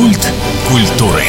Культ 0.00 0.32
культуры. 0.66 1.24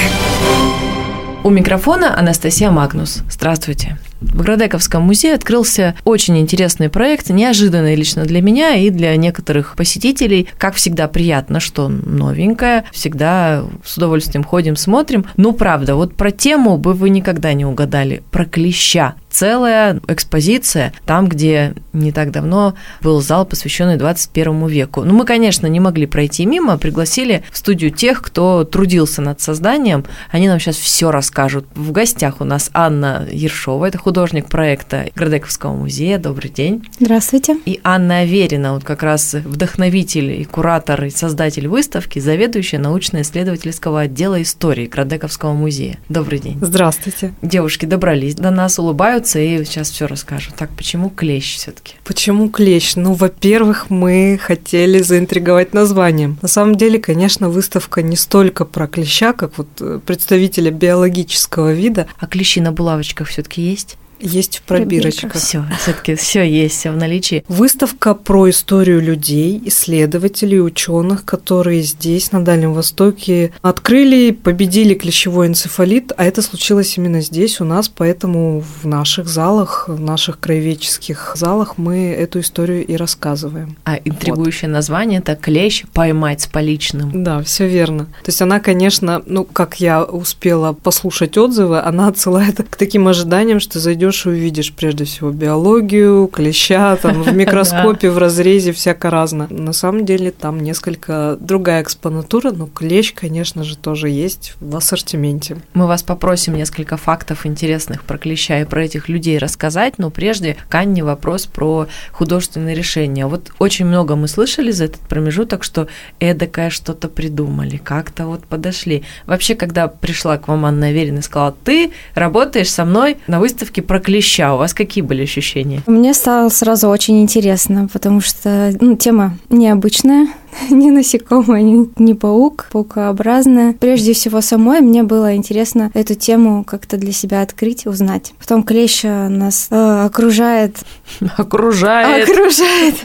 У 1.44 1.50
микрофона 1.50 2.18
Анастасия 2.18 2.72
Магнус. 2.72 3.22
Здравствуйте. 3.30 3.98
В 4.22 4.44
Градековском 4.44 5.02
музее 5.02 5.34
открылся 5.34 5.96
очень 6.04 6.38
интересный 6.38 6.90
проект, 6.90 7.30
неожиданный 7.30 7.96
лично 7.96 8.24
для 8.24 8.42
меня 8.42 8.76
и 8.76 8.92
для 8.92 9.16
некоторых 9.16 9.76
посетителей. 9.76 10.48
Как 10.60 10.76
всегда, 10.76 11.08
приятно, 11.08 11.60
что 11.60 11.88
новенькое. 11.88 12.86
Всегда 12.92 13.64
с 13.84 13.98
удовольствием 13.98 14.44
ходим, 14.44 14.76
смотрим. 14.76 15.26
Но 15.38 15.54
правда, 15.54 15.96
вот 15.96 16.16
про 16.16 16.30
тему 16.30 16.78
бы 16.78 16.94
вы 16.94 17.10
никогда 17.10 17.54
не 17.54 17.66
угадали. 17.66 18.22
Про 18.30 18.46
клеща 18.46 19.16
целая 19.32 20.02
экспозиция 20.10 20.94
там, 21.06 21.28
где 21.28 21.74
не 21.94 22.12
так 22.12 22.32
давно 22.32 22.76
был 23.02 23.22
зал, 23.22 23.46
посвященный 23.46 23.96
21 23.96 24.68
веку. 24.68 25.04
Ну, 25.04 25.14
мы, 25.14 25.26
конечно, 25.26 25.68
не 25.68 25.80
могли 25.80 26.06
пройти 26.06 26.46
мимо, 26.46 26.78
пригласили 26.78 27.44
в 27.50 27.58
студию 27.58 27.92
тех, 27.92 28.22
кто 28.22 28.66
трудился 28.66 29.22
над 29.22 29.40
созданием. 29.40 30.04
Они 30.32 30.50
нам 30.50 30.60
сейчас 30.60 30.76
все 30.76 31.12
расскажут. 31.12 31.66
В 31.76 31.94
гостях 31.94 32.42
у 32.42 32.44
нас 32.44 32.70
Анна 32.74 33.26
Ершова, 33.32 33.86
это 33.86 33.98
художник 33.98 34.11
проекта 34.50 35.08
Градековского 35.16 35.76
музея. 35.76 36.18
Добрый 36.18 36.50
день. 36.50 36.88
Здравствуйте. 37.00 37.58
И 37.66 37.80
Анна 37.84 38.20
Аверина, 38.20 38.74
вот 38.74 38.84
как 38.84 39.04
раз 39.04 39.34
вдохновитель 39.34 40.42
и 40.42 40.44
куратор 40.44 41.06
и 41.06 41.10
создатель 41.10 41.68
выставки, 41.68 42.20
заведующая 42.20 42.80
научно-исследовательского 42.80 44.02
отдела 44.02 44.42
истории 44.42 44.88
Градековского 44.88 45.54
музея. 45.54 45.98
Добрый 46.10 46.40
день. 46.40 46.58
Здравствуйте. 46.62 47.34
Девушки 47.42 47.86
добрались 47.86 48.36
до 48.36 48.52
нас, 48.52 48.80
улыбаются 48.80 49.40
и 49.40 49.64
сейчас 49.64 49.90
все 49.90 50.08
расскажут. 50.08 50.56
Так, 50.56 50.70
почему 50.76 51.10
клещ 51.10 51.58
все-таки? 51.58 51.96
Почему 52.04 52.50
клещ? 52.50 52.96
Ну, 52.96 53.14
во-первых, 53.14 53.90
мы 53.90 54.40
хотели 54.42 55.00
заинтриговать 55.00 55.74
названием. 55.74 56.38
На 56.42 56.48
самом 56.48 56.76
деле, 56.76 57.00
конечно, 57.00 57.50
выставка 57.50 58.02
не 58.02 58.16
столько 58.16 58.66
про 58.66 58.88
клеща, 58.88 59.34
как 59.34 59.58
вот 59.58 59.68
э, 59.80 60.00
представителя 60.06 60.72
биологического 60.72 61.74
вида. 61.74 62.08
А 62.20 62.28
клещи 62.28 62.60
на 62.60 62.72
булавочках 62.72 63.28
все-таки 63.28 63.62
есть? 63.62 63.98
Есть 64.22 64.58
в 64.60 64.62
пробирочках. 64.64 65.34
Все, 65.34 65.66
все-таки 65.80 66.16
все 66.16 66.44
есть, 66.44 66.80
все 66.80 66.92
в 66.92 66.98
наличии. 66.98 67.44
Выставка 67.48 68.14
про 68.14 68.50
историю 68.50 69.02
людей, 69.02 69.62
исследователей, 69.66 70.62
ученых, 70.62 71.26
которые 71.26 71.82
здесь, 71.82 72.32
на 72.32 72.44
Дальнем 72.44 72.74
Востоке, 72.74 73.52
открыли, 73.62 74.32
победили 74.32 74.94
клещевой 74.94 75.48
энцефалит, 75.48 76.12
а 76.16 76.26
это 76.26 76.42
случилось 76.42 76.98
именно 76.98 77.22
здесь, 77.22 77.60
у 77.62 77.66
нас, 77.66 77.90
поэтому 77.90 78.64
в 78.82 78.88
наших 78.88 79.28
залах, 79.28 79.86
в 79.88 80.00
наших 80.00 80.40
краеведческих 80.40 81.34
залах 81.36 81.78
мы 81.78 82.12
эту 82.12 82.40
историю 82.40 82.86
и 82.86 82.96
рассказываем. 82.96 83.78
А 83.86 83.96
интригующее 83.96 84.70
вот. 84.70 84.76
название 84.76 85.20
это 85.20 85.36
клещ 85.36 85.86
поймать 85.94 86.42
с 86.42 86.48
поличным. 86.48 87.24
Да, 87.24 87.42
все 87.44 87.68
верно. 87.68 88.06
То 88.06 88.30
есть 88.30 88.42
она, 88.42 88.60
конечно, 88.60 89.22
ну, 89.26 89.44
как 89.44 89.80
я 89.80 90.04
успела 90.04 90.74
послушать 90.74 91.38
отзывы, 91.38 91.80
она 91.82 92.08
отсылает 92.08 92.58
к 92.70 92.76
таким 92.76 93.08
ожиданиям, 93.08 93.60
что 93.60 93.80
зайдешь 93.80 94.11
пойдешь 94.12 94.26
и 94.26 94.30
увидишь 94.30 94.74
прежде 94.74 95.06
всего 95.06 95.32
биологию, 95.32 96.28
клеща, 96.28 96.96
там 96.98 97.24
в 97.24 97.34
микроскопе, 97.34 98.10
в 98.10 98.18
разрезе 98.18 98.72
всяко 98.72 99.10
разно. 99.10 99.48
На 99.50 99.74
самом 99.74 100.06
деле 100.06 100.32
там 100.32 100.60
несколько 100.60 101.38
другая 101.40 101.82
экспонатура, 101.82 102.52
но 102.52 102.68
клещ, 102.68 103.14
конечно 103.14 103.64
же, 103.64 103.78
тоже 103.78 104.10
есть 104.10 104.56
в 104.60 104.76
ассортименте. 104.76 105.58
Мы 105.74 105.88
вас 105.88 106.04
попросим 106.04 106.56
несколько 106.56 106.98
фактов 106.98 107.46
интересных 107.46 108.04
про 108.04 108.18
клеща 108.18 108.60
и 108.60 108.66
про 108.66 108.84
этих 108.84 109.10
людей 109.10 109.38
рассказать, 109.38 109.98
но 109.98 110.10
прежде 110.10 110.58
к 110.70 110.76
Анне 110.76 111.04
вопрос 111.04 111.46
про 111.46 111.88
художественное 112.12 112.76
решение. 112.76 113.28
Вот 113.28 113.52
очень 113.60 113.86
много 113.86 114.16
мы 114.16 114.28
слышали 114.28 114.72
за 114.72 114.86
этот 114.86 115.02
промежуток, 115.02 115.64
что 115.64 115.88
эдакое 116.20 116.70
что-то 116.70 117.08
придумали, 117.08 117.78
как-то 117.78 118.26
вот 118.26 118.44
подошли. 118.46 119.04
Вообще, 119.26 119.56
когда 119.56 119.88
пришла 119.88 120.38
к 120.38 120.48
вам 120.48 120.66
Анна 120.66 120.88
Аверина 120.88 121.20
и 121.20 121.22
сказала, 121.22 121.56
ты 121.64 121.92
работаешь 122.16 122.70
со 122.70 122.84
мной 122.86 123.18
на 123.28 123.40
выставке 123.40 123.82
про 123.82 124.01
клеща. 124.02 124.54
У 124.54 124.58
вас 124.58 124.74
какие 124.74 125.04
были 125.04 125.24
ощущения? 125.24 125.82
Мне 125.88 126.14
стало 126.14 126.50
сразу 126.50 126.90
очень 126.90 127.22
интересно, 127.22 127.88
потому 127.92 128.22
что 128.22 128.74
ну, 128.80 128.96
тема 128.96 129.38
необычная, 129.50 130.28
ни 130.70 130.90
насекомое, 130.90 131.62
ни, 131.62 131.90
ни 131.98 132.14
паук, 132.14 132.68
паукообразное. 132.72 133.74
Прежде 133.80 134.14
всего, 134.14 134.42
самой 134.42 134.82
мне 134.82 135.04
было 135.04 135.36
интересно 135.36 135.92
эту 135.94 136.16
тему 136.16 136.64
как-то 136.64 136.98
для 136.98 137.12
себя 137.12 137.42
открыть, 137.42 137.86
узнать. 137.86 138.34
Потом 138.40 138.64
клещ 138.64 139.04
нас 139.04 139.68
э, 139.70 140.06
окружает... 140.06 140.78
Окружает. 141.38 142.30
Окружает 142.30 142.96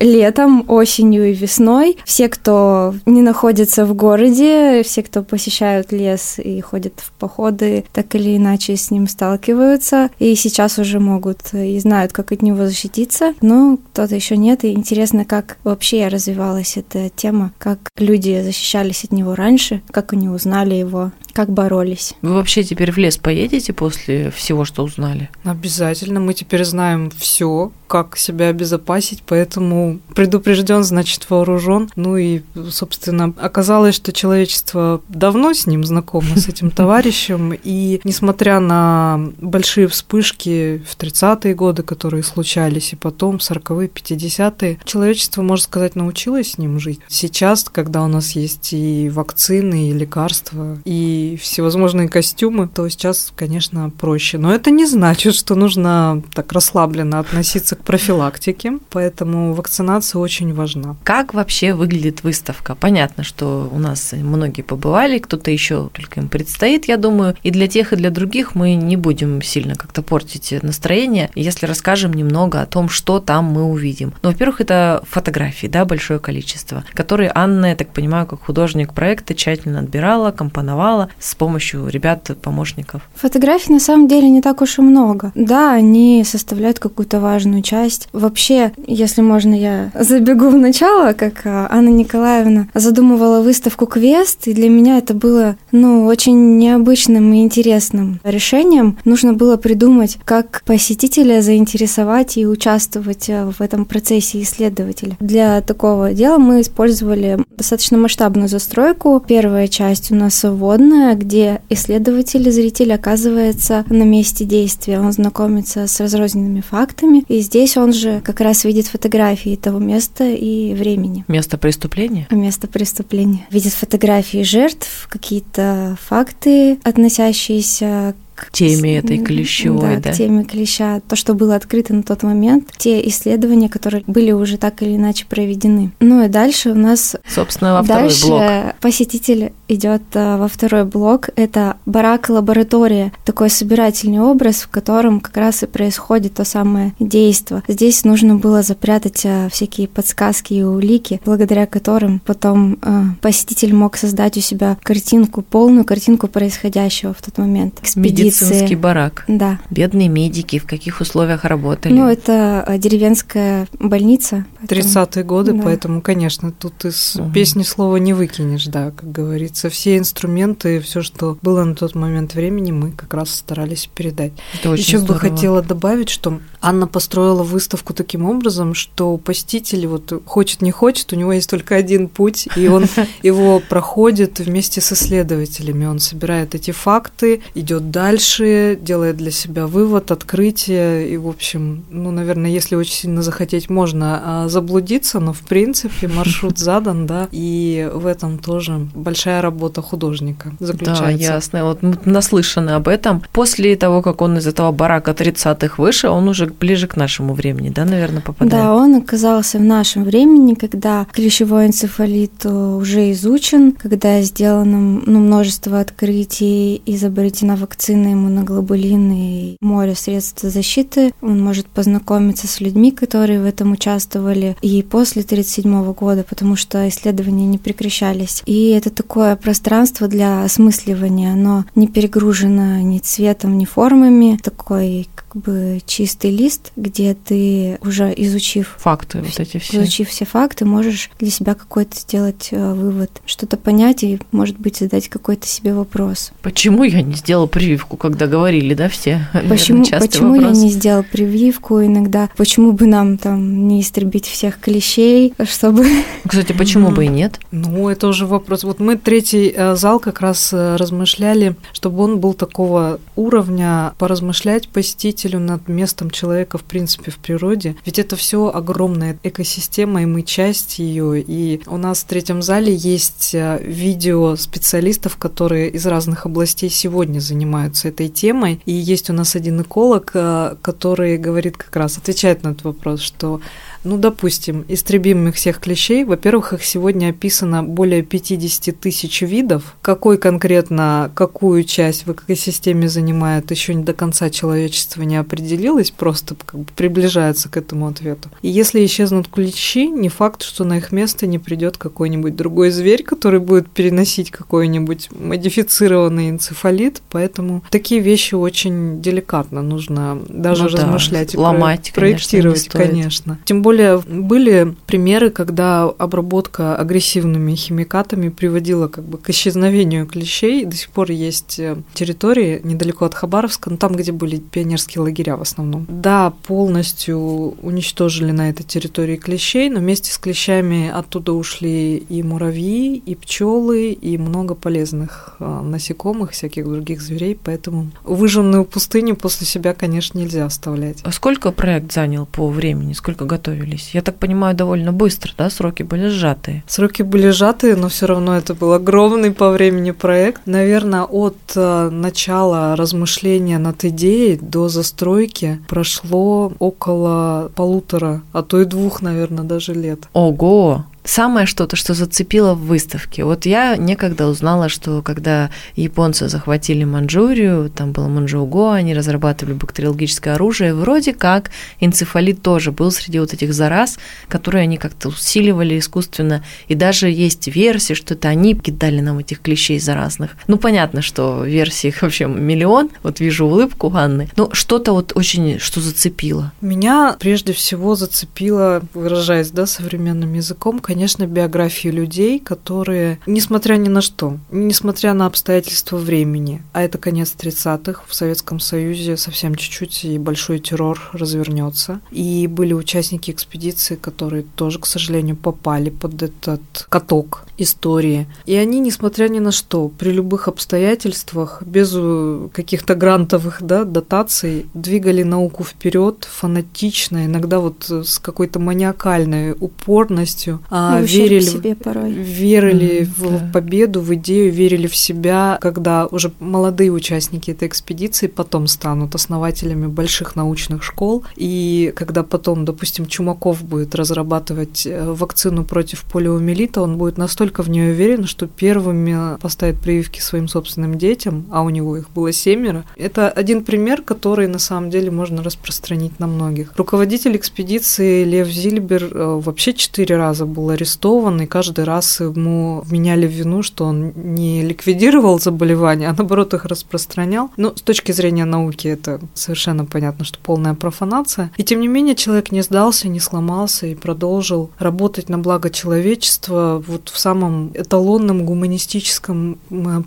летом, 0.00 0.64
осенью 0.68 1.30
и 1.30 1.34
весной. 1.34 1.98
Все, 2.04 2.28
кто 2.28 2.94
не 3.06 3.22
находится 3.22 3.84
в 3.84 3.94
городе, 3.94 4.82
все, 4.82 5.02
кто 5.02 5.22
посещают 5.22 5.92
лес 5.92 6.38
и 6.38 6.60
ходят 6.60 6.94
в 6.96 7.12
походы, 7.12 7.84
так 7.92 8.14
или 8.14 8.36
иначе 8.36 8.76
с 8.76 8.90
ним 8.90 9.08
сталкиваются. 9.08 10.10
И 10.18 10.34
сейчас 10.34 10.78
уже 10.78 11.00
могут 11.00 11.38
и 11.52 11.78
знают, 11.78 12.12
как 12.12 12.32
от 12.32 12.42
него 12.42 12.66
защититься. 12.66 13.34
Но 13.40 13.78
кто-то 13.92 14.14
еще 14.14 14.36
нет. 14.36 14.64
И 14.64 14.72
интересно, 14.72 15.24
как 15.24 15.58
вообще 15.64 16.08
развивалась 16.08 16.76
эта 16.76 16.87
тема, 17.14 17.52
как 17.58 17.78
люди 17.96 18.42
защищались 18.42 19.04
от 19.04 19.12
него 19.12 19.34
раньше, 19.34 19.82
как 19.90 20.12
они 20.12 20.28
узнали 20.28 20.74
его, 20.74 21.12
как 21.32 21.50
боролись. 21.50 22.14
Вы 22.22 22.34
вообще 22.34 22.62
теперь 22.62 22.92
в 22.92 22.98
лес 22.98 23.16
поедете 23.16 23.72
после 23.72 24.30
всего, 24.30 24.64
что 24.64 24.82
узнали? 24.84 25.30
Обязательно. 25.44 26.20
Мы 26.20 26.34
теперь 26.34 26.64
знаем 26.64 27.10
все, 27.16 27.72
как 27.88 28.16
себя 28.16 28.48
обезопасить, 28.48 29.22
поэтому 29.26 29.98
предупрежден, 30.14 30.84
значит 30.84 31.28
вооружен. 31.30 31.90
Ну 31.96 32.16
и, 32.16 32.42
собственно, 32.70 33.34
оказалось, 33.38 33.94
что 33.94 34.12
человечество 34.12 35.00
давно 35.08 35.54
с 35.54 35.66
ним 35.66 35.84
знакомо, 35.84 36.36
с 36.36 36.48
этим 36.48 36.70
товарищем, 36.78 37.52
и 37.52 38.00
несмотря 38.04 38.60
на 38.60 39.30
большие 39.38 39.88
вспышки 39.88 40.82
в 40.88 40.96
30-е 40.98 41.54
годы, 41.54 41.82
которые 41.82 42.22
случались, 42.22 42.92
и 42.92 42.96
потом 42.96 43.36
40-е, 43.36 43.88
50-е, 43.88 44.78
человечество, 44.84 45.42
можно 45.42 45.64
сказать, 45.64 45.96
научилось 45.96 46.52
с 46.52 46.58
ним 46.58 46.78
жить. 46.78 47.00
Сейчас, 47.08 47.64
когда 47.64 48.02
у 48.02 48.06
нас 48.06 48.32
есть 48.32 48.72
и 48.72 49.08
вакцины, 49.10 49.90
и 49.90 49.92
лекарства, 49.92 50.78
и 50.84 51.38
всевозможные 51.40 52.08
костюмы, 52.08 52.68
то 52.68 52.88
сейчас, 52.88 53.32
конечно, 53.34 53.90
проще. 53.90 54.36
Но 54.38 54.52
это 54.52 54.70
не 54.70 54.86
значит, 54.86 55.34
что 55.34 55.54
нужно 55.54 56.22
так 56.34 56.52
расслабленно 56.52 57.18
относиться 57.18 57.77
к 57.78 57.84
профилактике, 57.84 58.78
поэтому 58.90 59.54
вакцинация 59.54 60.18
очень 60.18 60.52
важна. 60.52 60.96
Как 61.04 61.34
вообще 61.34 61.72
выглядит 61.74 62.22
выставка? 62.22 62.74
Понятно, 62.74 63.24
что 63.24 63.68
у 63.72 63.78
нас 63.78 64.12
многие 64.12 64.62
побывали, 64.62 65.18
кто-то 65.18 65.50
еще 65.50 65.88
только 65.92 66.20
им 66.20 66.28
предстоит, 66.28 66.86
я 66.86 66.96
думаю, 66.96 67.36
и 67.42 67.50
для 67.50 67.68
тех, 67.68 67.92
и 67.92 67.96
для 67.96 68.10
других 68.10 68.54
мы 68.54 68.74
не 68.74 68.96
будем 68.96 69.42
сильно 69.42 69.74
как-то 69.74 70.02
портить 70.02 70.54
настроение, 70.62 71.30
если 71.34 71.66
расскажем 71.66 72.12
немного 72.12 72.60
о 72.60 72.66
том, 72.66 72.88
что 72.88 73.20
там 73.20 73.46
мы 73.46 73.64
увидим. 73.64 74.12
Ну, 74.22 74.30
во-первых, 74.30 74.60
это 74.60 75.02
фотографии, 75.08 75.66
да, 75.66 75.84
большое 75.84 76.20
количество, 76.20 76.84
которые 76.92 77.30
Анна, 77.34 77.66
я 77.66 77.76
так 77.76 77.88
понимаю, 77.92 78.26
как 78.26 78.42
художник 78.44 78.92
проекта 78.92 79.34
тщательно 79.34 79.80
отбирала, 79.80 80.30
компоновала, 80.30 81.08
с 81.18 81.34
помощью 81.34 81.88
ребят-помощников? 81.88 83.02
Фотографий 83.14 83.72
на 83.72 83.80
самом 83.80 84.08
деле 84.08 84.28
не 84.28 84.42
так 84.42 84.60
уж 84.62 84.78
и 84.78 84.82
много. 84.82 85.32
Да, 85.34 85.72
они 85.72 86.24
составляют 86.24 86.78
какую-то 86.78 87.20
важную 87.20 87.62
часть. 87.68 88.08
Вообще, 88.12 88.72
если 88.86 89.20
можно, 89.20 89.54
я 89.54 89.90
забегу 89.94 90.48
в 90.48 90.56
начало, 90.56 91.12
как 91.12 91.42
а, 91.44 91.68
Анна 91.70 91.90
Николаевна 91.90 92.68
задумывала 92.72 93.42
выставку 93.42 93.86
«Квест», 93.86 94.46
и 94.48 94.54
для 94.54 94.70
меня 94.70 94.98
это 94.98 95.12
было, 95.12 95.56
ну, 95.70 96.06
очень 96.06 96.56
необычным 96.56 97.32
и 97.34 97.42
интересным 97.42 98.20
решением. 98.24 98.96
Нужно 99.04 99.34
было 99.34 99.56
придумать, 99.56 100.18
как 100.24 100.62
посетителя 100.64 101.42
заинтересовать 101.42 102.38
и 102.38 102.46
участвовать 102.46 103.28
э, 103.28 103.44
в 103.44 103.60
этом 103.60 103.84
процессе 103.84 104.40
исследователя. 104.40 105.16
Для 105.20 105.60
такого 105.60 106.14
дела 106.14 106.38
мы 106.38 106.62
использовали 106.62 107.38
достаточно 107.56 107.98
масштабную 107.98 108.48
застройку. 108.48 109.22
Первая 109.26 109.68
часть 109.68 110.10
у 110.10 110.14
нас 110.14 110.42
водная, 110.42 111.14
где 111.14 111.60
исследователь, 111.68 112.50
зритель 112.50 112.94
оказывается 112.94 113.84
на 113.90 114.04
месте 114.04 114.44
действия. 114.44 115.00
Он 115.00 115.12
знакомится 115.12 115.86
с 115.86 116.00
разрозненными 116.00 116.62
фактами, 116.62 117.24
и 117.28 117.40
здесь 117.40 117.57
он 117.76 117.92
же 117.92 118.20
как 118.24 118.40
раз 118.40 118.64
видит 118.64 118.86
фотографии 118.86 119.56
того 119.56 119.78
места 119.78 120.24
и 120.24 120.74
времени. 120.74 121.24
Место 121.28 121.58
преступления? 121.58 122.26
Место 122.30 122.68
преступления. 122.68 123.46
Видит 123.50 123.72
фотографии 123.72 124.42
жертв, 124.42 125.08
какие-то 125.10 125.96
факты, 126.00 126.78
относящиеся 126.84 128.14
к 128.38 128.52
теме 128.52 128.98
этой 128.98 129.18
клещевой, 129.18 129.96
да? 129.96 130.02
да? 130.02 130.12
к 130.12 130.16
теме 130.16 130.44
клеща, 130.44 131.00
то, 131.00 131.16
что 131.16 131.34
было 131.34 131.54
открыто 131.54 131.94
на 131.94 132.02
тот 132.02 132.22
момент, 132.22 132.68
те 132.76 133.06
исследования, 133.08 133.68
которые 133.68 134.04
были 134.06 134.32
уже 134.32 134.56
так 134.58 134.82
или 134.82 134.96
иначе 134.96 135.26
проведены. 135.28 135.92
Ну 136.00 136.24
и 136.24 136.28
дальше 136.28 136.70
у 136.70 136.74
нас... 136.74 137.16
Собственно, 137.26 137.74
во 137.74 137.82
дальше 137.82 138.26
второй 138.26 138.62
блок. 138.62 138.74
посетитель 138.80 139.52
идет 139.68 140.02
а, 140.14 140.38
во 140.38 140.48
второй 140.48 140.84
блок. 140.84 141.28
Это 141.36 141.76
барак-лаборатория, 141.86 143.12
такой 143.24 143.50
собирательный 143.50 144.20
образ, 144.20 144.62
в 144.62 144.68
котором 144.68 145.20
как 145.20 145.36
раз 145.36 145.62
и 145.62 145.66
происходит 145.66 146.34
то 146.34 146.44
самое 146.44 146.94
действо. 146.98 147.62
Здесь 147.68 148.04
нужно 148.04 148.36
было 148.36 148.62
запрятать 148.62 149.22
а, 149.26 149.48
всякие 149.50 149.88
подсказки 149.88 150.54
и 150.54 150.62
улики, 150.62 151.20
благодаря 151.24 151.66
которым 151.66 152.20
потом 152.20 152.78
а, 152.82 153.04
посетитель 153.20 153.74
мог 153.74 153.96
создать 153.96 154.36
у 154.36 154.40
себя 154.40 154.76
картинку, 154.82 155.42
полную 155.42 155.84
картинку 155.84 156.28
происходящего 156.28 157.12
в 157.12 157.22
тот 157.22 157.38
момент. 157.38 157.78
Экспедиции. 157.82 158.27
Медицинский 158.28 158.74
барак. 158.76 159.24
Да. 159.28 159.58
Бедные 159.70 160.08
медики, 160.08 160.58
в 160.58 160.66
каких 160.66 161.00
условиях 161.00 161.44
работали? 161.44 161.92
Ну, 161.92 162.08
это 162.08 162.62
а, 162.66 162.78
деревенская 162.78 163.66
больница. 163.78 164.44
поэтому- 164.58 164.68
30-е 164.82 165.24
годы, 165.24 165.52
Да. 165.52 165.62
поэтому, 165.62 166.00
конечно, 166.02 166.52
тут 166.52 166.84
из 166.84 167.16
Мгм. 167.16 167.32
песни 167.32 167.62
слова 167.62 167.96
не 167.96 168.12
выкинешь, 168.12 168.66
да, 168.66 168.90
как 168.90 169.10
говорится. 169.10 169.70
Все 169.70 169.96
инструменты, 169.98 170.80
все, 170.80 171.02
что 171.02 171.38
было 171.42 171.64
на 171.64 171.74
тот 171.74 171.94
момент 171.94 172.34
времени, 172.34 172.72
мы 172.72 172.92
как 172.92 173.14
раз 173.14 173.30
старались 173.34 173.88
передать. 173.94 174.32
Это 174.58 174.70
очень 174.70 174.84
Еще 174.84 174.98
бы 174.98 175.04
здорово. 175.04 175.20
хотела 175.20 175.62
добавить, 175.62 176.08
что 176.08 176.40
Анна 176.60 176.86
построила 176.86 177.42
выставку 177.42 177.94
таким 177.94 178.24
образом, 178.28 178.74
что 178.74 179.16
посетитель 179.16 179.86
вот 179.86 180.22
хочет 180.26 180.60
не 180.62 180.70
хочет, 180.72 181.12
у 181.12 181.16
него 181.16 181.32
есть 181.32 181.48
только 181.48 181.76
один 181.76 182.08
путь, 182.08 182.48
и 182.56 182.66
он 182.68 182.84
его 183.22 183.60
проходит 183.68 184.40
вместе 184.40 184.80
с 184.80 184.92
исследователями. 184.92 185.86
Он 185.86 185.98
собирает 186.00 186.54
эти 186.54 186.70
факты, 186.72 187.42
идет 187.54 187.90
дальше, 187.90 188.17
делает 188.18 189.16
для 189.16 189.30
себя 189.30 189.66
вывод, 189.66 190.10
открытие, 190.10 191.08
и 191.08 191.16
в 191.16 191.28
общем, 191.28 191.84
ну, 191.90 192.10
наверное, 192.10 192.50
если 192.50 192.74
очень 192.76 192.94
сильно 192.94 193.22
захотеть, 193.22 193.70
можно 193.70 194.22
а, 194.24 194.48
заблудиться, 194.48 195.20
но 195.20 195.32
в 195.32 195.40
принципе 195.40 196.08
маршрут 196.14 196.58
задан, 196.58 197.06
да, 197.06 197.28
и 197.32 197.88
в 197.92 198.06
этом 198.06 198.38
тоже 198.38 198.88
большая 198.94 199.42
работа 199.42 199.82
художника 199.82 200.52
Да, 200.60 200.66
заключается. 200.66 201.32
ясно. 201.32 201.64
Вот 201.64 202.06
наслышаны 202.06 202.70
об 202.70 202.88
этом. 202.88 203.22
После 203.32 203.76
того, 203.76 204.02
как 204.02 204.22
он 204.22 204.38
из 204.38 204.46
этого 204.46 204.72
барака 204.72 205.12
30-х 205.12 205.74
вышел, 205.78 206.12
он 206.14 206.28
уже 206.28 206.46
ближе 206.46 206.86
к 206.86 206.96
нашему 206.96 207.34
времени, 207.34 207.70
да, 207.70 207.84
наверное, 207.84 208.22
попадает? 208.22 208.52
Да, 208.52 208.74
он 208.74 208.96
оказался 208.96 209.58
в 209.58 209.62
нашем 209.62 210.04
времени, 210.04 210.54
когда 210.54 211.06
клещевой 211.12 211.66
энцефалит 211.66 212.44
уже 212.46 213.12
изучен, 213.12 213.72
когда 213.72 214.20
сделано 214.22 215.02
ну, 215.04 215.20
множество 215.20 215.80
открытий, 215.80 216.82
изобретена 216.86 217.56
вакцина, 217.56 218.07
иммуноглобулин 218.12 219.12
и 219.12 219.56
море 219.60 219.94
средств 219.94 220.42
защиты. 220.42 221.12
Он 221.20 221.42
может 221.42 221.66
познакомиться 221.66 222.46
с 222.46 222.60
людьми, 222.60 222.90
которые 222.90 223.40
в 223.40 223.44
этом 223.44 223.72
участвовали 223.72 224.56
и 224.62 224.82
после 224.82 225.22
1937 225.22 225.92
года, 225.92 226.24
потому 226.28 226.56
что 226.56 226.88
исследования 226.88 227.46
не 227.46 227.58
прекращались. 227.58 228.42
И 228.46 228.70
это 228.70 228.90
такое 228.90 229.36
пространство 229.36 230.08
для 230.08 230.44
осмысливания, 230.44 231.32
оно 231.32 231.64
не 231.74 231.88
перегружено 231.88 232.80
ни 232.80 232.98
цветом, 232.98 233.58
ни 233.58 233.64
формами, 233.64 234.38
такой 234.42 235.08
как 235.14 235.36
бы 235.42 235.80
чистый 235.86 236.30
лист, 236.30 236.72
где 236.76 237.14
ты 237.14 237.78
уже 237.82 238.12
изучив 238.16 238.76
Факты 238.78 239.20
вот 239.20 239.38
эти 239.38 239.58
все. 239.58 239.82
изучив 239.82 240.08
все 240.08 240.24
факты, 240.24 240.64
можешь 240.64 241.10
для 241.18 241.30
себя 241.30 241.54
какой-то 241.54 241.98
сделать 241.98 242.48
э, 242.50 242.72
вывод, 242.72 243.10
что-то 243.26 243.56
понять 243.56 244.02
и, 244.04 244.18
может 244.32 244.58
быть, 244.58 244.78
задать 244.78 245.08
какой-то 245.08 245.46
себе 245.46 245.74
вопрос. 245.74 246.32
Почему 246.42 246.82
я 246.84 247.02
не 247.02 247.14
сделала 247.14 247.46
прививку, 247.46 247.97
когда 247.98 248.26
говорили, 248.26 248.74
да, 248.74 248.88
все? 248.88 249.28
Почему, 249.48 249.84
частый 249.84 250.08
почему 250.08 250.34
вопрос. 250.34 250.56
я 250.56 250.62
не 250.64 250.70
сделал 250.70 251.02
прививку 251.02 251.82
иногда? 251.82 252.30
Почему 252.36 252.72
бы 252.72 252.86
нам 252.86 253.18
там 253.18 253.68
не 253.68 253.80
истребить 253.80 254.26
всех 254.26 254.58
клещей, 254.60 255.34
чтобы... 255.44 255.86
Кстати, 256.26 256.52
почему 256.52 256.90
бы 256.90 257.04
и 257.04 257.08
нет? 257.08 257.40
Ну, 257.50 257.88
это 257.88 258.08
уже 258.08 258.26
вопрос. 258.26 258.64
Вот 258.64 258.80
мы 258.80 258.96
третий 258.96 259.52
э, 259.54 259.74
зал 259.76 260.00
как 260.00 260.20
раз 260.20 260.52
э, 260.52 260.76
размышляли, 260.76 261.56
чтобы 261.72 262.02
он 262.04 262.18
был 262.18 262.34
такого 262.34 263.00
уровня 263.16 263.94
поразмышлять 263.98 264.68
посетителю 264.68 265.40
над 265.40 265.68
местом 265.68 266.10
человека, 266.10 266.58
в 266.58 266.64
принципе, 266.64 267.10
в 267.10 267.16
природе. 267.16 267.76
Ведь 267.84 267.98
это 267.98 268.16
все 268.16 268.50
огромная 268.52 269.18
экосистема, 269.22 270.02
и 270.02 270.06
мы 270.06 270.22
часть 270.22 270.78
ее. 270.78 271.20
И 271.20 271.60
у 271.66 271.76
нас 271.76 272.00
в 272.00 272.06
третьем 272.06 272.42
зале 272.42 272.74
есть 272.74 273.34
э, 273.34 273.60
видео 273.62 274.36
специалистов, 274.36 275.16
которые 275.16 275.70
из 275.70 275.86
разных 275.86 276.26
областей 276.26 276.70
сегодня 276.70 277.20
занимаются 277.20 277.77
этой 277.84 278.08
темой. 278.08 278.60
И 278.66 278.72
есть 278.72 279.10
у 279.10 279.12
нас 279.12 279.36
один 279.36 279.60
эколог, 279.62 280.10
э, 280.14 280.56
который 280.62 281.18
говорит 281.18 281.56
как 281.56 281.74
раз, 281.76 281.98
отвечает 281.98 282.42
на 282.42 282.48
этот 282.48 282.64
вопрос, 282.64 283.00
что 283.00 283.40
ну, 283.84 283.96
допустим, 283.96 284.64
истребим 284.68 285.28
их 285.28 285.36
всех 285.36 285.60
клещей. 285.60 286.04
Во-первых, 286.04 286.52
их 286.52 286.64
сегодня 286.64 287.10
описано 287.10 287.62
более 287.62 288.02
50 288.02 288.78
тысяч 288.78 289.22
видов. 289.22 289.76
Какой 289.82 290.18
конкретно, 290.18 291.10
какую 291.14 291.64
часть 291.64 292.06
в 292.06 292.12
экосистеме 292.12 292.88
занимает, 292.88 293.50
еще 293.50 293.74
не 293.74 293.84
до 293.84 293.94
конца 293.94 294.30
человечество 294.30 295.02
не 295.02 295.16
определилось, 295.16 295.90
просто 295.90 296.34
как 296.34 296.60
бы 296.60 296.66
приближается 296.76 297.48
к 297.48 297.56
этому 297.56 297.86
ответу. 297.86 298.28
И 298.42 298.48
если 298.48 298.84
исчезнут 298.84 299.28
клещи, 299.28 299.86
не 299.86 300.08
факт, 300.08 300.42
что 300.42 300.64
на 300.64 300.78
их 300.78 300.92
место 300.92 301.26
не 301.26 301.38
придет 301.38 301.76
какой-нибудь 301.76 302.36
другой 302.36 302.70
зверь, 302.70 303.02
который 303.02 303.40
будет 303.40 303.70
переносить 303.70 304.30
какой-нибудь 304.30 305.10
модифицированный 305.12 306.30
энцефалит. 306.30 307.00
Поэтому 307.10 307.62
такие 307.70 308.00
вещи 308.00 308.34
очень 308.34 309.00
деликатно 309.02 309.62
нужно 309.62 310.18
даже 310.28 310.64
Ну 310.64 310.70
да, 310.70 310.76
размышлять 310.84 311.34
и 311.34 311.38
ломать, 311.38 311.92
про- 311.94 312.02
конечно, 312.02 312.18
проектировать, 312.28 312.60
стоит. 312.60 312.72
конечно. 312.90 313.38
Тем 313.44 313.62
более 313.62 313.98
были 313.98 314.74
примеры, 314.86 315.30
когда 315.30 315.84
обработка 315.84 316.76
агрессивными 316.76 317.54
химикатами 317.54 318.28
приводила 318.28 318.88
как 318.88 319.04
бы 319.04 319.18
к 319.18 319.30
исчезновению 319.30 320.06
клещей. 320.06 320.64
До 320.64 320.76
сих 320.76 320.90
пор 320.90 321.10
есть 321.10 321.58
э, 321.58 321.76
территории 321.94 322.60
недалеко 322.64 323.04
от 323.04 323.14
Хабаровска, 323.14 323.70
ну, 323.70 323.76
там, 323.76 323.94
где 323.94 324.12
были 324.12 324.36
пионерские 324.38 325.02
лагеря 325.02 325.36
в 325.36 325.42
основном. 325.42 325.86
Да, 325.88 326.32
полностью 326.46 327.18
уничтожили 327.62 328.30
на 328.30 328.50
этой 328.50 328.62
территории 328.64 329.16
клещей, 329.16 329.70
но 329.70 329.80
вместе 329.80 330.12
с 330.12 330.18
клещами 330.18 330.90
оттуда 330.90 331.32
ушли 331.32 331.96
и 331.96 332.22
муравьи, 332.22 332.96
и 333.04 333.14
пчелы, 333.14 333.92
и 333.92 334.16
много 334.18 334.54
полезных 334.54 335.36
э, 335.40 335.60
насекомых, 335.62 336.32
всяких 336.32 336.64
других 336.64 337.00
зверей, 337.02 337.34
поэтому 337.42 337.57
выжженную 338.04 338.64
пустыню 338.64 339.16
после 339.16 339.46
себя, 339.46 339.74
конечно, 339.74 340.18
нельзя 340.18 340.44
оставлять. 340.44 340.98
А 341.02 341.12
сколько 341.12 341.50
проект 341.50 341.92
занял 341.92 342.26
по 342.26 342.48
времени? 342.48 342.92
Сколько 342.92 343.24
готовились? 343.24 343.90
Я 343.92 344.02
так 344.02 344.16
понимаю, 344.18 344.54
довольно 344.54 344.92
быстро, 344.92 345.32
да? 345.36 345.50
Сроки 345.50 345.82
были 345.82 346.08
сжатые. 346.08 346.62
Сроки 346.66 347.02
были 347.02 347.30
сжатые, 347.30 347.76
но 347.76 347.88
все 347.88 348.06
равно 348.06 348.36
это 348.36 348.54
был 348.54 348.72
огромный 348.72 349.32
по 349.32 349.50
времени 349.50 349.90
проект. 349.90 350.42
Наверное, 350.46 351.02
от 351.02 351.36
э, 351.54 351.90
начала 351.90 352.76
размышления 352.76 353.58
над 353.58 353.84
идеей 353.84 354.36
до 354.36 354.68
застройки 354.68 355.60
прошло 355.68 356.52
около 356.58 357.50
полутора, 357.54 358.22
а 358.32 358.42
то 358.42 358.60
и 358.60 358.64
двух, 358.64 359.02
наверное, 359.02 359.44
даже 359.44 359.74
лет. 359.74 360.08
Ого! 360.12 360.84
Самое 361.08 361.46
что-то, 361.46 361.74
что 361.74 361.94
зацепило 361.94 362.52
в 362.52 362.66
выставке. 362.66 363.24
Вот 363.24 363.46
я 363.46 363.78
некогда 363.78 364.26
узнала, 364.26 364.68
что 364.68 365.00
когда 365.00 365.48
японцы 365.74 366.28
захватили 366.28 366.84
Манчжурию, 366.84 367.70
там 367.74 367.92
было 367.92 368.08
Манчжоуго, 368.08 368.74
они 368.74 368.92
разрабатывали 368.92 369.54
бактериологическое 369.54 370.34
оружие, 370.34 370.74
вроде 370.74 371.14
как 371.14 371.50
энцефалит 371.80 372.42
тоже 372.42 372.72
был 372.72 372.90
среди 372.90 373.20
вот 373.20 373.32
этих 373.32 373.54
зараз, 373.54 373.98
которые 374.28 374.64
они 374.64 374.76
как-то 374.76 375.08
усиливали 375.08 375.78
искусственно, 375.78 376.44
и 376.68 376.74
даже 376.74 377.08
есть 377.08 377.48
версии, 377.48 377.94
что 377.94 378.12
это 378.12 378.28
они 378.28 378.54
кидали 378.54 379.00
нам 379.00 379.18
этих 379.18 379.40
клещей 379.40 379.80
заразных. 379.80 380.36
Ну, 380.46 380.58
понятно, 380.58 381.00
что 381.00 381.42
версий 381.42 381.88
их 381.88 382.02
вообще 382.02 382.26
миллион, 382.26 382.90
вот 383.02 383.18
вижу 383.20 383.46
улыбку 383.46 383.90
Анны, 383.94 384.28
но 384.36 384.50
что-то 384.52 384.92
вот 384.92 385.12
очень, 385.14 385.58
что 385.58 385.80
зацепило. 385.80 386.52
Меня 386.60 387.16
прежде 387.18 387.54
всего 387.54 387.94
зацепило, 387.94 388.82
выражаясь 388.92 389.50
да, 389.50 389.64
современным 389.64 390.34
языком, 390.34 390.80
конечно, 390.80 390.97
биографии 391.06 391.88
людей, 391.88 392.38
которые, 392.38 393.18
несмотря 393.26 393.74
ни 393.74 393.88
на 393.88 394.00
что, 394.00 394.38
несмотря 394.50 395.14
на 395.14 395.26
обстоятельства 395.26 395.96
времени, 395.96 396.62
а 396.72 396.82
это 396.82 396.98
конец 396.98 397.34
30-х, 397.38 398.02
в 398.06 398.14
Советском 398.14 398.60
Союзе 398.60 399.16
совсем 399.16 399.54
чуть-чуть 399.54 400.04
и 400.04 400.18
большой 400.18 400.58
террор 400.58 401.00
развернется. 401.12 402.00
И 402.10 402.46
были 402.46 402.72
участники 402.72 403.30
экспедиции, 403.30 403.96
которые 403.96 404.44
тоже, 404.56 404.78
к 404.78 404.86
сожалению, 404.86 405.36
попали 405.36 405.90
под 405.90 406.22
этот 406.22 406.86
каток 406.88 407.44
истории. 407.58 408.26
И 408.46 408.54
они, 408.54 408.80
несмотря 408.80 409.28
ни 409.28 409.40
на 409.40 409.52
что, 409.52 409.88
при 409.88 410.10
любых 410.10 410.48
обстоятельствах, 410.48 411.62
без 411.62 411.92
э, 411.94 412.48
каких-то 412.52 412.94
грантовых 412.94 413.62
да, 413.62 413.84
дотаций, 413.84 414.66
двигали 414.74 415.22
науку 415.22 415.64
вперед 415.64 416.26
фанатично, 416.30 417.26
иногда 417.26 417.58
вот 417.58 417.90
с 417.90 418.18
какой-то 418.18 418.58
маниакальной 418.58 419.52
упорностью. 419.52 420.60
А, 420.78 421.00
верили 421.00 421.40
в 421.40 421.44
себе 421.44 421.74
порой. 421.74 422.12
Верили 422.12 423.00
mm, 423.00 423.10
в 423.16 423.30
да. 423.30 423.50
победу, 423.52 424.00
в 424.00 424.14
идею, 424.14 424.52
верили 424.52 424.86
в 424.86 424.96
себя, 424.96 425.58
когда 425.60 426.06
уже 426.06 426.32
молодые 426.40 426.90
участники 426.92 427.50
этой 427.50 427.68
экспедиции 427.68 428.26
потом 428.26 428.66
станут 428.66 429.14
основателями 429.14 429.86
больших 429.86 430.36
научных 430.36 430.82
школ, 430.82 431.24
и 431.36 431.92
когда 431.96 432.22
потом, 432.22 432.64
допустим, 432.64 433.06
Чумаков 433.06 433.62
будет 433.62 433.94
разрабатывать 433.94 434.86
э, 434.86 435.12
вакцину 435.12 435.64
против 435.64 436.04
полиомиелита, 436.04 436.80
он 436.80 436.96
будет 436.96 437.18
настолько 437.18 437.62
в 437.62 437.70
нее 437.70 437.90
уверен, 437.92 438.26
что 438.26 438.46
первыми 438.46 439.38
поставит 439.40 439.80
прививки 439.80 440.20
своим 440.20 440.48
собственным 440.48 440.98
детям, 440.98 441.46
а 441.50 441.62
у 441.62 441.70
него 441.70 441.96
их 441.96 442.10
было 442.10 442.32
семеро. 442.32 442.84
Это 442.96 443.30
один 443.30 443.64
пример, 443.64 444.02
который 444.02 444.46
на 444.46 444.58
самом 444.58 444.90
деле 444.90 445.10
можно 445.10 445.42
распространить 445.42 446.20
на 446.20 446.26
многих. 446.26 446.72
Руководитель 446.76 447.36
экспедиции 447.36 448.24
Лев 448.24 448.48
Зильбер 448.48 449.04
э, 449.04 449.40
вообще 449.44 449.72
четыре 449.72 450.16
раза 450.16 450.46
был 450.46 450.67
арестован, 450.70 451.40
и 451.42 451.46
каждый 451.46 451.84
раз 451.84 452.20
ему 452.20 452.84
меняли 452.90 453.26
вину, 453.26 453.62
что 453.62 453.84
он 453.84 454.12
не 454.14 454.62
ликвидировал 454.62 455.38
заболевания, 455.38 456.08
а 456.08 456.14
наоборот 456.16 456.54
их 456.54 456.64
распространял. 456.64 457.50
Но 457.56 457.74
с 457.74 457.82
точки 457.82 458.12
зрения 458.12 458.44
науки 458.44 458.88
это 458.88 459.20
совершенно 459.34 459.84
понятно, 459.84 460.24
что 460.24 460.38
полная 460.42 460.74
профанация. 460.74 461.50
И 461.56 461.64
тем 461.64 461.80
не 461.80 461.88
менее 461.88 462.14
человек 462.14 462.52
не 462.52 462.62
сдался, 462.62 463.08
не 463.08 463.20
сломался 463.20 463.86
и 463.86 463.94
продолжил 463.94 464.70
работать 464.78 465.28
на 465.28 465.38
благо 465.38 465.70
человечества 465.70 466.82
вот 466.86 467.08
в 467.08 467.18
самом 467.18 467.70
эталонном 467.74 468.44
гуманистическом 468.44 469.58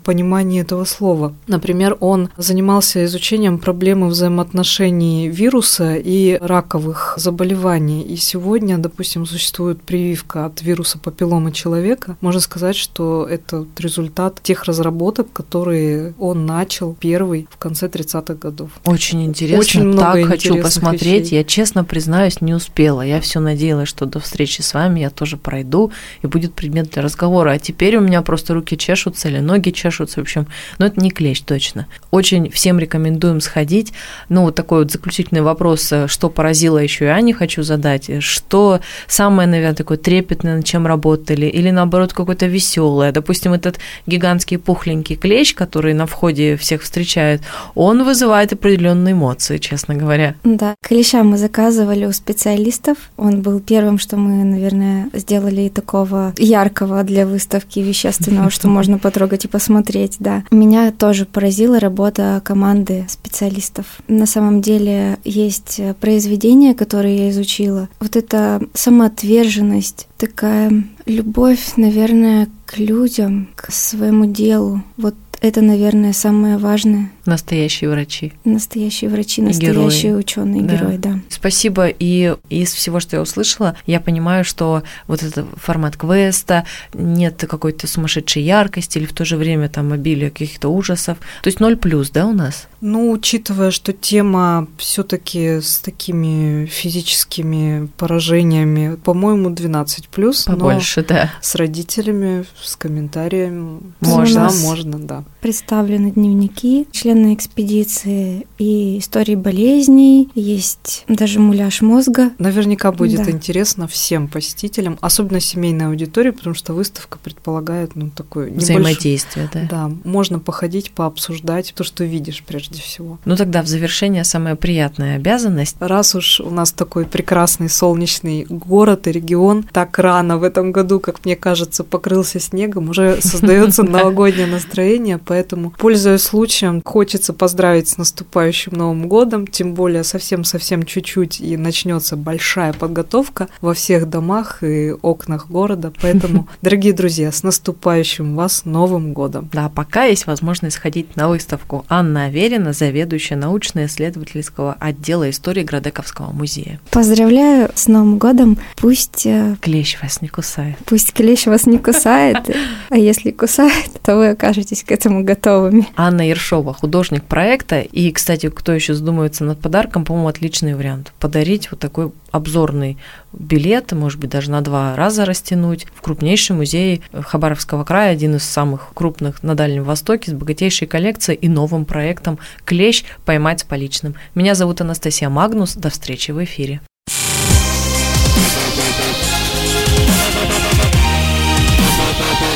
понимании 0.04 0.60
этого 0.60 0.84
слова. 0.84 1.34
Например, 1.46 1.96
он 2.00 2.28
занимался 2.36 3.04
изучением 3.04 3.58
проблемы 3.58 4.08
взаимоотношений 4.08 5.28
вируса 5.28 5.96
и 5.96 6.38
раковых 6.40 7.14
заболеваний. 7.16 8.02
И 8.02 8.16
сегодня, 8.16 8.78
допустим, 8.78 9.26
существует 9.26 9.82
прививка 9.82 10.44
от 10.52 10.62
вируса 10.62 10.98
папилломы 10.98 11.52
человека. 11.52 12.16
Можно 12.20 12.40
сказать, 12.40 12.76
что 12.76 13.26
это 13.28 13.66
результат 13.78 14.42
тех 14.42 14.64
разработок, 14.64 15.32
которые 15.32 16.14
он 16.18 16.46
начал 16.46 16.94
первый 16.94 17.48
в 17.50 17.56
конце 17.56 17.86
30-х 17.86 18.34
годов. 18.34 18.70
Очень 18.84 19.24
интересно. 19.24 19.58
Очень 19.58 19.84
много 19.84 20.20
так 20.20 20.28
хочу 20.28 20.60
посмотреть. 20.60 21.24
Вещей. 21.24 21.38
Я 21.38 21.44
честно 21.44 21.84
признаюсь, 21.84 22.40
не 22.40 22.54
успела. 22.54 23.02
Я 23.02 23.20
все 23.20 23.40
надеялась, 23.40 23.88
что 23.88 24.06
до 24.06 24.20
встречи 24.20 24.60
с 24.60 24.74
вами 24.74 25.00
я 25.00 25.10
тоже 25.10 25.36
пройду 25.36 25.90
и 26.22 26.26
будет 26.26 26.54
предмет 26.54 26.90
для 26.90 27.02
разговора. 27.02 27.52
А 27.52 27.58
теперь 27.58 27.96
у 27.96 28.00
меня 28.00 28.22
просто 28.22 28.54
руки 28.54 28.76
чешутся 28.76 29.28
или 29.28 29.38
ноги 29.38 29.70
чешутся. 29.70 30.20
В 30.20 30.22
общем, 30.22 30.46
но 30.78 30.86
это 30.86 31.00
не 31.00 31.10
клещ 31.10 31.40
точно. 31.40 31.86
Очень 32.10 32.50
всем 32.50 32.78
рекомендуем 32.78 33.40
сходить. 33.40 33.92
Ну, 34.28 34.42
вот 34.42 34.54
такой 34.54 34.80
вот 34.80 34.92
заключительный 34.92 35.42
вопрос, 35.42 35.90
э, 35.92 36.06
что 36.08 36.28
поразило 36.28 36.78
еще 36.78 37.06
и 37.06 37.08
Ане 37.08 37.32
хочу 37.32 37.62
задать. 37.62 38.22
Что 38.22 38.80
самое, 39.06 39.48
наверное, 39.48 39.74
такое 39.74 39.96
трепетное, 39.98 40.41
над 40.42 40.64
чем 40.64 40.86
работали? 40.86 41.46
Или 41.46 41.70
наоборот, 41.70 42.12
какое-то 42.12 42.46
веселое? 42.46 43.12
Допустим, 43.12 43.52
этот 43.52 43.78
гигантский 44.06 44.58
пухленький 44.58 45.16
клещ, 45.16 45.54
который 45.54 45.94
на 45.94 46.06
входе 46.06 46.56
всех 46.56 46.82
встречает, 46.82 47.42
он 47.74 48.04
вызывает 48.04 48.52
определенные 48.52 49.12
эмоции, 49.12 49.58
честно 49.58 49.94
говоря. 49.94 50.34
Да, 50.44 50.74
клеща 50.82 51.22
мы 51.22 51.36
заказывали 51.38 52.04
у 52.06 52.12
специалистов. 52.12 52.98
Он 53.16 53.42
был 53.42 53.60
первым, 53.60 53.98
что 53.98 54.16
мы, 54.16 54.44
наверное, 54.44 55.10
сделали 55.12 55.68
такого 55.68 56.32
яркого 56.38 57.02
для 57.02 57.26
выставки 57.26 57.80
вещественного, 57.80 58.50
что 58.50 58.68
можно 58.76 58.98
потрогать 58.98 59.44
и 59.44 59.48
посмотреть, 59.48 60.16
да. 60.18 60.44
Меня 60.50 60.92
тоже 60.92 61.26
поразила 61.26 61.80
работа 61.80 62.40
команды 62.44 63.06
специалистов. 63.08 63.86
На 64.08 64.26
самом 64.26 64.60
деле 64.60 65.18
есть 65.24 65.80
произведения, 66.00 66.74
которые 66.74 67.16
я 67.16 67.30
изучила. 67.30 67.88
Вот 68.00 68.16
эта 68.16 68.60
самоотверженность, 68.74 70.08
такая 70.32 70.84
любовь, 71.04 71.74
наверное, 71.76 72.48
к 72.64 72.78
людям, 72.78 73.48
к 73.54 73.70
своему 73.70 74.24
делу. 74.24 74.82
Вот 74.96 75.14
это, 75.40 75.60
наверное, 75.60 76.12
самое 76.12 76.56
важное. 76.56 77.10
Настоящие 77.24 77.88
врачи. 77.90 78.32
Настоящие 78.44 79.08
врачи, 79.08 79.42
настоящие 79.42 80.16
ученые, 80.16 80.62
да. 80.62 80.76
герои, 80.76 80.96
да. 80.96 81.20
Спасибо. 81.28 81.86
И 81.86 82.34
из 82.48 82.72
всего, 82.72 82.98
что 82.98 83.16
я 83.16 83.22
услышала, 83.22 83.76
я 83.86 84.00
понимаю, 84.00 84.44
что 84.44 84.82
вот 85.06 85.22
этот 85.22 85.46
формат 85.56 85.96
квеста, 85.96 86.64
нет 86.94 87.44
какой-то 87.48 87.86
сумасшедшей 87.86 88.42
яркости 88.42 88.98
или 88.98 89.06
в 89.06 89.12
то 89.12 89.24
же 89.24 89.36
время 89.36 89.68
там 89.68 89.92
обилие 89.92 90.30
каких-то 90.30 90.68
ужасов. 90.68 91.18
То 91.42 91.48
есть 91.48 91.60
ноль 91.60 91.76
плюс, 91.76 92.10
да, 92.10 92.26
у 92.26 92.32
нас? 92.32 92.66
Ну, 92.80 93.12
учитывая, 93.12 93.70
что 93.70 93.92
тема 93.92 94.66
все-таки 94.76 95.60
с 95.60 95.78
такими 95.78 96.66
физическими 96.66 97.88
поражениями, 97.96 98.96
по-моему, 98.96 99.50
12 99.50 100.08
плюс. 100.08 100.44
Побольше, 100.44 101.04
да. 101.04 101.30
С 101.40 101.54
родителями, 101.54 102.44
с 102.60 102.74
комментариями. 102.74 103.80
Можно. 104.00 104.48
Да, 104.48 104.54
можно, 104.62 104.98
да 104.98 105.24
представлены 105.42 106.12
дневники 106.12 106.86
члены 107.12 107.34
экспедиции 107.34 108.46
и 108.58 108.98
истории 108.98 109.34
болезней, 109.34 110.30
есть 110.34 111.04
даже 111.08 111.40
муляж 111.40 111.82
мозга. 111.82 112.30
Наверняка 112.38 112.92
будет 112.92 113.24
да. 113.24 113.30
интересно 113.30 113.86
всем 113.86 114.28
посетителям, 114.28 114.98
особенно 115.00 115.40
семейной 115.40 115.86
аудитории, 115.86 116.30
потому 116.30 116.54
что 116.54 116.72
выставка 116.72 117.18
предполагает 117.18 117.94
ну, 117.96 118.10
такое 118.10 118.50
взаимодействие, 118.50 119.48
да? 119.52 119.66
Да, 119.70 119.90
можно 120.04 120.38
походить, 120.38 120.92
пообсуждать 120.92 121.72
то, 121.76 121.84
что 121.84 122.04
видишь 122.04 122.42
прежде 122.46 122.80
всего. 122.80 123.18
Ну 123.24 123.36
тогда 123.36 123.62
в 123.62 123.66
завершение 123.66 124.24
самая 124.24 124.56
приятная 124.56 125.16
обязанность. 125.16 125.76
Раз 125.80 126.14
уж 126.14 126.40
у 126.40 126.50
нас 126.50 126.72
такой 126.72 127.04
прекрасный 127.04 127.68
солнечный 127.68 128.46
город 128.48 129.06
и 129.06 129.12
регион, 129.12 129.64
так 129.72 129.98
рано 129.98 130.38
в 130.38 130.44
этом 130.44 130.72
году, 130.72 131.00
как 131.00 131.24
мне 131.24 131.36
кажется, 131.36 131.84
покрылся 131.84 132.40
снегом, 132.40 132.88
уже 132.88 133.18
создается 133.20 133.82
новогоднее 133.82 134.46
настроение, 134.46 135.18
поэтому, 135.18 135.72
пользуясь 135.76 136.22
случаем, 136.22 136.80
хочется 137.02 137.32
поздравить 137.32 137.88
с 137.88 137.98
наступающим 137.98 138.74
Новым 138.74 139.08
годом, 139.08 139.48
тем 139.48 139.74
более 139.74 140.04
совсем-совсем 140.04 140.84
чуть-чуть 140.84 141.40
и 141.40 141.56
начнется 141.56 142.16
большая 142.16 142.72
подготовка 142.72 143.48
во 143.60 143.74
всех 143.74 144.08
домах 144.08 144.62
и 144.62 144.94
окнах 145.02 145.48
города, 145.48 145.92
поэтому, 146.00 146.46
дорогие 146.62 146.92
друзья, 146.92 147.32
с 147.32 147.42
наступающим 147.42 148.36
вас 148.36 148.64
Новым 148.64 149.14
годом! 149.14 149.50
Да, 149.52 149.68
пока 149.68 150.04
есть 150.04 150.28
возможность 150.28 150.76
сходить 150.76 151.16
на 151.16 151.28
выставку. 151.28 151.84
Анна 151.88 152.26
Аверина, 152.26 152.72
заведующая 152.72 153.36
научно-исследовательского 153.36 154.76
отдела 154.78 155.28
истории 155.28 155.64
Градековского 155.64 156.30
музея. 156.30 156.78
Поздравляю 156.92 157.72
с 157.74 157.88
Новым 157.88 158.18
годом! 158.18 158.58
Пусть... 158.76 159.26
Э, 159.26 159.56
клещ 159.60 160.00
вас 160.00 160.22
не 160.22 160.28
кусает. 160.28 160.76
Пусть 160.84 161.12
клещ 161.14 161.46
вас 161.46 161.66
не 161.66 161.78
кусает, 161.88 162.48
а 162.90 162.96
если 162.96 163.32
кусает, 163.32 163.90
то 164.04 164.14
вы 164.14 164.28
окажетесь 164.28 164.84
к 164.84 164.92
этому 164.92 165.24
готовыми. 165.24 165.88
Анна 165.96 166.28
Ершова, 166.28 166.72
художник 166.72 166.91
проекта. 167.26 167.80
И, 167.80 168.10
кстати, 168.12 168.48
кто 168.48 168.72
еще 168.72 168.94
задумывается 168.94 169.44
над 169.44 169.60
подарком, 169.60 170.04
по-моему, 170.04 170.28
отличный 170.28 170.74
вариант. 170.74 171.12
Подарить 171.18 171.70
вот 171.70 171.80
такой 171.80 172.12
обзорный 172.30 172.98
билет, 173.32 173.92
может 173.92 174.20
быть, 174.20 174.30
даже 174.30 174.50
на 174.50 174.60
два 174.60 174.94
раза 174.96 175.24
растянуть 175.24 175.86
в 175.94 176.02
крупнейший 176.02 176.54
музей 176.56 177.02
Хабаровского 177.12 177.84
края, 177.84 178.12
один 178.12 178.36
из 178.36 178.44
самых 178.44 178.90
крупных 178.94 179.42
на 179.42 179.54
Дальнем 179.54 179.84
Востоке, 179.84 180.30
с 180.30 180.34
богатейшей 180.34 180.86
коллекцией 180.86 181.38
и 181.38 181.48
новым 181.48 181.84
проектом 181.84 182.38
«Клещ. 182.64 183.04
Поймать 183.24 183.60
с 183.60 183.64
поличным». 183.64 184.14
Меня 184.34 184.54
зовут 184.54 184.80
Анастасия 184.80 185.28
Магнус. 185.28 185.74
До 185.74 185.90
встречи 185.90 186.30
в 186.30 186.42
эфире. 186.44 186.80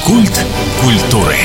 Культ 0.05 0.47
культуры. 0.81 1.37